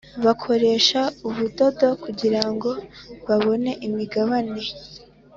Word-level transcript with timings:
bakoresha 0.25 0.99
ubu 1.27 1.41
ndodo 1.51 1.87
kugira 2.03 2.41
ngo 2.53 2.71
babone 3.27 3.69
imigabane 3.87 4.61